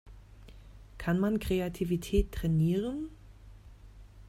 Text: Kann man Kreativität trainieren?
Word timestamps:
Kann 0.97 1.19
man 1.19 1.37
Kreativität 1.37 2.31
trainieren? 2.31 3.09